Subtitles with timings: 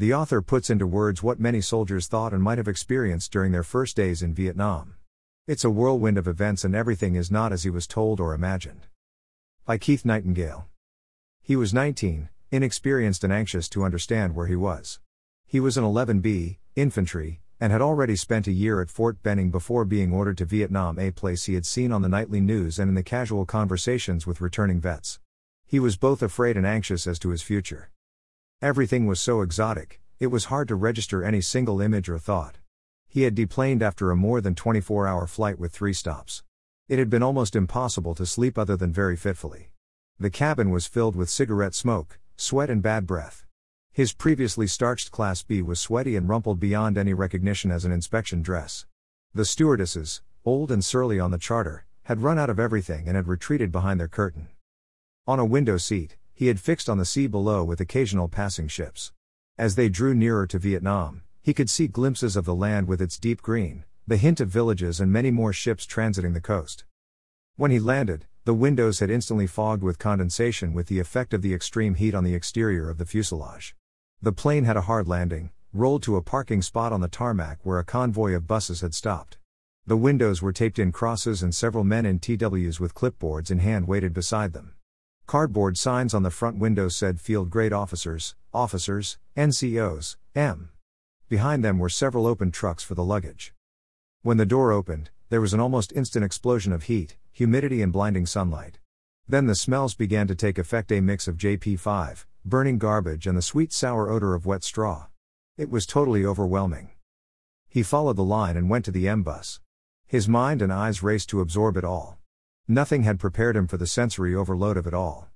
[0.00, 3.62] The author puts into words what many soldiers thought and might have experienced during their
[3.62, 4.94] first days in Vietnam.
[5.46, 8.86] It's a whirlwind of events and everything is not as he was told or imagined.
[9.66, 10.68] By Keith Nightingale.
[11.42, 15.00] He was 19, inexperienced and anxious to understand where he was.
[15.46, 19.84] He was an 11B, infantry, and had already spent a year at Fort Benning before
[19.84, 22.94] being ordered to Vietnam, a place he had seen on the nightly news and in
[22.94, 25.20] the casual conversations with returning vets.
[25.66, 27.90] He was both afraid and anxious as to his future.
[28.62, 32.58] Everything was so exotic, it was hard to register any single image or thought.
[33.08, 36.42] He had deplaned after a more than 24 hour flight with three stops.
[36.86, 39.72] It had been almost impossible to sleep other than very fitfully.
[40.18, 43.46] The cabin was filled with cigarette smoke, sweat, and bad breath.
[43.92, 48.42] His previously starched Class B was sweaty and rumpled beyond any recognition as an inspection
[48.42, 48.84] dress.
[49.32, 53.26] The stewardesses, old and surly on the charter, had run out of everything and had
[53.26, 54.48] retreated behind their curtain.
[55.26, 59.12] On a window seat, he had fixed on the sea below with occasional passing ships.
[59.58, 63.18] As they drew nearer to Vietnam, he could see glimpses of the land with its
[63.18, 66.86] deep green, the hint of villages and many more ships transiting the coast.
[67.56, 71.52] When he landed, the windows had instantly fogged with condensation with the effect of the
[71.52, 73.76] extreme heat on the exterior of the fuselage.
[74.22, 77.78] The plane had a hard landing, rolled to a parking spot on the tarmac where
[77.78, 79.36] a convoy of buses had stopped.
[79.86, 83.86] The windows were taped in crosses and several men in TWs with clipboards in hand
[83.86, 84.72] waited beside them.
[85.30, 90.70] Cardboard signs on the front windows said Field Grade Officers, Officers, NCOs, M.
[91.28, 93.54] Behind them were several open trucks for the luggage.
[94.22, 98.26] When the door opened, there was an almost instant explosion of heat, humidity, and blinding
[98.26, 98.80] sunlight.
[99.28, 103.40] Then the smells began to take effect a mix of JP5, burning garbage, and the
[103.40, 105.06] sweet sour odor of wet straw.
[105.56, 106.90] It was totally overwhelming.
[107.68, 109.60] He followed the line and went to the M bus.
[110.08, 112.18] His mind and eyes raced to absorb it all.
[112.70, 115.26] Nothing had prepared him for the sensory overload of it all.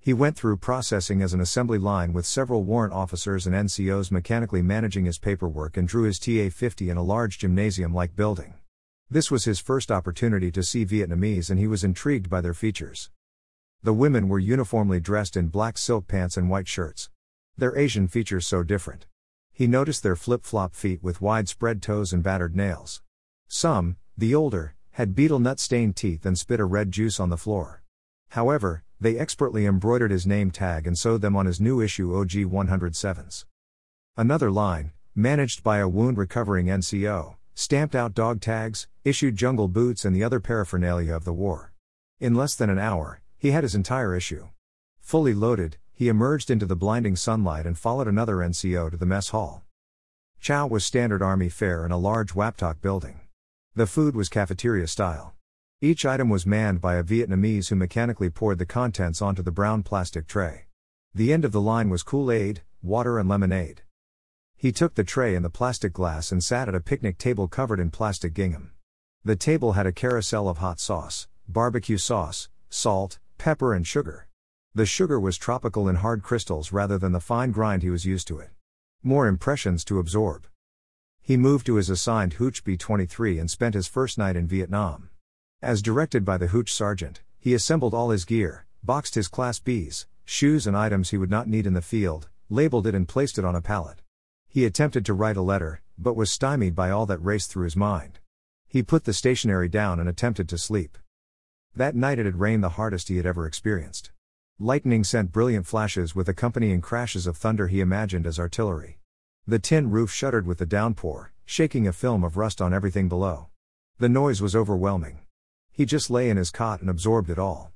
[0.00, 4.62] He went through processing as an assembly line with several warrant officers and NCOs mechanically
[4.62, 8.54] managing his paperwork and drew his TA 50 in a large gymnasium like building.
[9.08, 13.10] This was his first opportunity to see Vietnamese and he was intrigued by their features.
[13.84, 17.10] The women were uniformly dressed in black silk pants and white shirts.
[17.56, 19.06] Their Asian features so different.
[19.52, 23.02] He noticed their flip flop feet with wide spread toes and battered nails.
[23.46, 27.36] Some, the older, had betel nut stained teeth and spit a red juice on the
[27.36, 27.82] floor.
[28.30, 32.30] However, they expertly embroidered his name tag and sewed them on his new issue OG
[32.30, 33.44] 107s.
[34.16, 40.06] Another line, managed by a wound recovering NCO, stamped out dog tags, issued jungle boots,
[40.06, 41.74] and the other paraphernalia of the war.
[42.18, 44.48] In less than an hour, he had his entire issue.
[45.00, 49.28] Fully loaded, he emerged into the blinding sunlight and followed another NCO to the mess
[49.28, 49.62] hall.
[50.40, 53.20] Chow was standard army fare in a large Waptok building.
[53.76, 55.34] The food was cafeteria style.
[55.82, 59.82] Each item was manned by a Vietnamese who mechanically poured the contents onto the brown
[59.82, 60.64] plastic tray.
[61.14, 63.82] The end of the line was Kool Aid, water, and lemonade.
[64.56, 67.78] He took the tray and the plastic glass and sat at a picnic table covered
[67.78, 68.72] in plastic gingham.
[69.22, 74.26] The table had a carousel of hot sauce, barbecue sauce, salt, pepper, and sugar.
[74.74, 78.26] The sugar was tropical in hard crystals rather than the fine grind he was used
[78.28, 78.52] to it.
[79.02, 80.46] More impressions to absorb.
[81.26, 85.10] He moved to his assigned Hooch B 23 and spent his first night in Vietnam.
[85.60, 90.06] As directed by the Hooch sergeant, he assembled all his gear, boxed his Class Bs,
[90.24, 93.44] shoes, and items he would not need in the field, labeled it, and placed it
[93.44, 94.02] on a pallet.
[94.48, 97.74] He attempted to write a letter, but was stymied by all that raced through his
[97.74, 98.20] mind.
[98.68, 100.96] He put the stationery down and attempted to sleep.
[101.74, 104.12] That night it had rained the hardest he had ever experienced.
[104.60, 109.00] Lightning sent brilliant flashes with accompanying crashes of thunder he imagined as artillery.
[109.48, 113.46] The tin roof shuddered with the downpour, shaking a film of rust on everything below.
[113.98, 115.20] The noise was overwhelming.
[115.70, 117.70] He just lay in his cot and absorbed it all.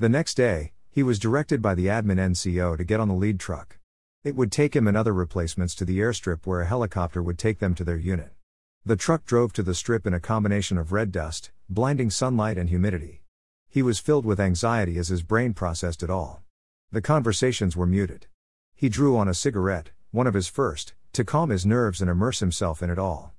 [0.00, 3.38] The next day, he was directed by the admin NCO to get on the lead
[3.38, 3.78] truck.
[4.24, 7.60] It would take him and other replacements to the airstrip where a helicopter would take
[7.60, 8.32] them to their unit.
[8.84, 12.70] The truck drove to the strip in a combination of red dust, blinding sunlight, and
[12.70, 13.22] humidity.
[13.68, 16.42] He was filled with anxiety as his brain processed it all.
[16.90, 18.26] The conversations were muted.
[18.74, 22.40] He drew on a cigarette, one of his first, to calm his nerves and immerse
[22.40, 23.34] himself in it all.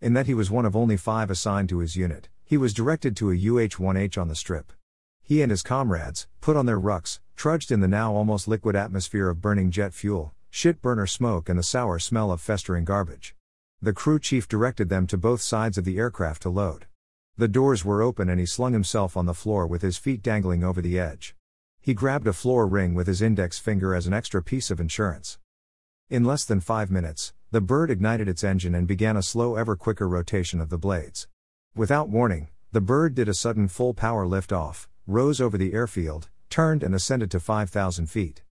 [0.00, 3.16] In that he was one of only five assigned to his unit, he was directed
[3.16, 4.72] to a UH 1H on the strip.
[5.22, 9.28] He and his comrades, put on their rucks, trudged in the now almost liquid atmosphere
[9.28, 13.36] of burning jet fuel, shit burner smoke, and the sour smell of festering garbage.
[13.80, 16.86] The crew chief directed them to both sides of the aircraft to load.
[17.36, 20.62] The doors were open and he slung himself on the floor with his feet dangling
[20.62, 21.34] over the edge.
[21.80, 25.38] He grabbed a floor ring with his index finger as an extra piece of insurance.
[26.12, 29.74] In less than five minutes, the bird ignited its engine and began a slow, ever
[29.76, 31.26] quicker rotation of the blades.
[31.74, 36.28] Without warning, the bird did a sudden full power lift off, rose over the airfield,
[36.50, 38.42] turned and ascended to 5,000 feet.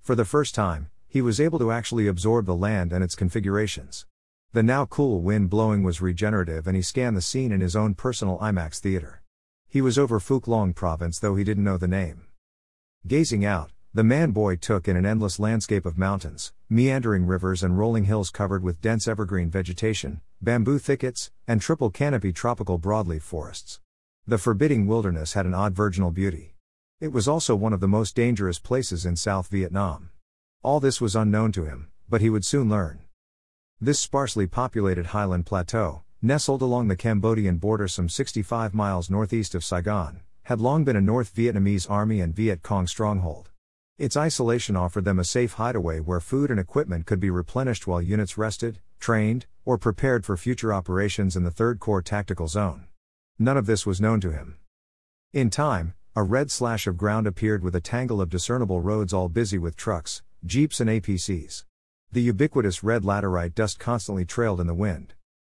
[0.00, 4.06] For the first time, he was able to actually absorb the land and its configurations.
[4.54, 7.92] The now cool wind blowing was regenerative and he scanned the scene in his own
[7.92, 9.20] personal IMAX theater.
[9.68, 12.22] He was over Phuoc Long province though he didn't know the name.
[13.06, 17.78] Gazing out, the man boy took in an endless landscape of mountains, meandering rivers and
[17.78, 23.80] rolling hills covered with dense evergreen vegetation, bamboo thickets, and triple canopy tropical broadleaf forests.
[24.26, 26.56] The forbidding wilderness had an odd virginal beauty.
[27.00, 30.10] It was also one of the most dangerous places in South Vietnam.
[30.62, 33.00] All this was unknown to him, but he would soon learn.
[33.80, 39.64] This sparsely populated highland plateau, nestled along the Cambodian border some 65 miles northeast of
[39.64, 43.48] Saigon, had long been a North Vietnamese Army and Viet Cong stronghold.
[43.98, 48.02] Its isolation offered them a safe hideaway where food and equipment could be replenished while
[48.02, 52.88] units rested, trained, or prepared for future operations in the 3rd Corps Tactical Zone.
[53.38, 54.58] None of this was known to him.
[55.32, 59.30] In time, a red slash of ground appeared with a tangle of discernible roads all
[59.30, 61.64] busy with trucks, jeeps, and APCs.
[62.12, 65.14] The ubiquitous red laterite dust constantly trailed in the wind.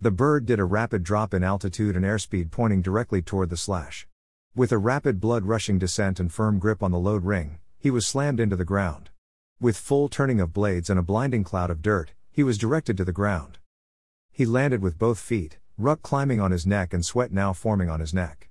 [0.00, 4.06] The bird did a rapid drop in altitude and airspeed pointing directly toward the slash.
[4.54, 8.06] With a rapid blood rushing descent and firm grip on the load ring, he was
[8.06, 9.10] slammed into the ground.
[9.60, 13.04] With full turning of blades and a blinding cloud of dirt, he was directed to
[13.04, 13.58] the ground.
[14.30, 17.98] He landed with both feet, ruck climbing on his neck and sweat now forming on
[17.98, 18.50] his neck.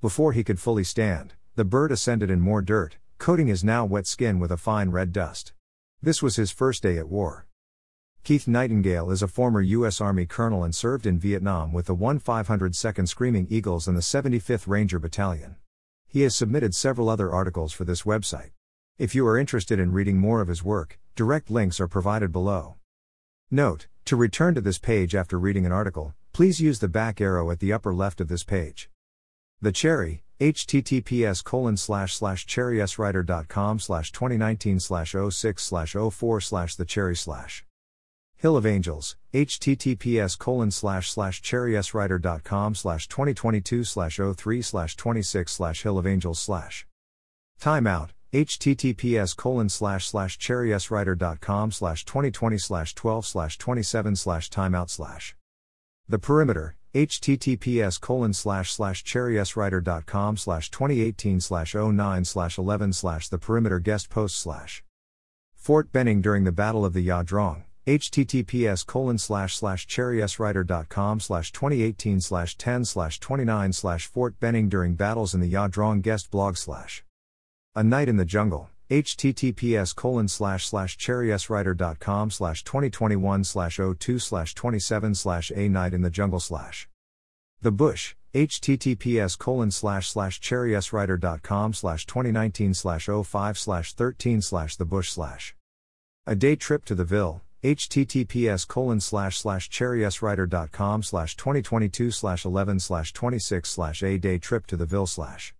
[0.00, 4.04] Before he could fully stand, the bird ascended in more dirt, coating his now wet
[4.04, 5.52] skin with a fine red dust.
[6.02, 7.46] This was his first day at war.
[8.24, 10.00] Keith Nightingale is a former U.S.
[10.00, 14.98] Army colonel and served in Vietnam with the 1-502nd Screaming Eagles and the 75th Ranger
[14.98, 15.54] Battalion.
[16.08, 18.50] He has submitted several other articles for this website.
[18.98, 22.76] If you are interested in reading more of his work, direct links are provided below.
[23.50, 27.50] Note, to return to this page after reading an article, please use the back arrow
[27.50, 28.90] at the upper left of this page.
[29.62, 36.84] The Cherry, https colon slash slash cherrieswriter.com slash 2019 slash 06 slash 04 slash the
[36.84, 37.64] cherry slash.
[38.36, 45.82] Hill of Angels, https colon slash slash cherrieswriter.com slash 2022 slash 03 slash 26 slash
[45.82, 46.86] Hill of Angels slash.
[47.60, 55.36] Timeout, https colon slash slash cherrieswriter.com slash 2020 slash 12 slash 27 slash timeout slash.
[56.08, 63.38] The Perimeter, https colon slash slash cherrieswriter.com slash 2018 slash 09 slash 11 slash the
[63.38, 64.82] perimeter guest post slash
[65.54, 71.52] Fort Benning during the Battle of the Ia Drang, https colon slash slash cherryswriter.com slash
[71.52, 76.30] 2018 slash 10 slash 29 slash Fort Benning during battles in the Ia Drang guest
[76.30, 77.04] blog slash
[77.74, 84.54] A Night in the Jungle, https colon slash slash cherrieswriter.com slash 2021 slash 02 slash
[84.54, 86.86] 27 slash a night in the jungle slash.
[87.62, 94.84] The bush https colon slash slash cherrieswriter.com slash 2019 slash 05 slash 13 slash the
[94.84, 95.54] bush slash.
[96.26, 102.80] A day trip to the ville https colon slash slash cherrieswriter.com slash 2022 slash 11
[102.80, 105.54] slash 26 slash a day trip to the ville slash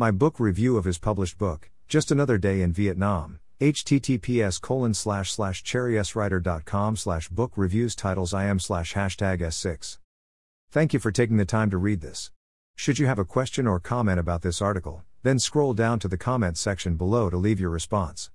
[0.00, 3.38] my book review of his published book just another day in Vietnam.
[3.60, 9.98] https colon slash slash cherrieswriter.com slash book reviews titles im slash hashtag s6.
[10.70, 12.30] Thank you for taking the time to read this.
[12.76, 16.16] Should you have a question or comment about this article, then scroll down to the
[16.16, 18.30] comments section below to leave your response.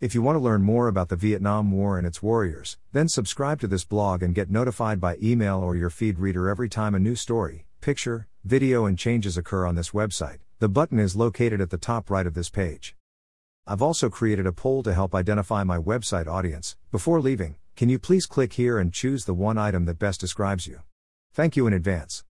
[0.00, 3.60] If you want to learn more about the Vietnam War and its warriors, then subscribe
[3.60, 6.98] to this blog and get notified by email or your feed reader every time a
[6.98, 10.38] new story, picture, video, and changes occur on this website.
[10.60, 12.96] The button is located at the top right of this page.
[13.64, 16.76] I've also created a poll to help identify my website audience.
[16.90, 20.66] Before leaving, can you please click here and choose the one item that best describes
[20.66, 20.80] you?
[21.32, 22.24] Thank you in advance.